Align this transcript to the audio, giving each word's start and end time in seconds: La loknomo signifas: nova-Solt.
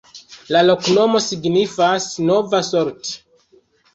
La 0.53 0.61
loknomo 0.69 1.21
signifas: 1.25 2.09
nova-Solt. 2.31 3.13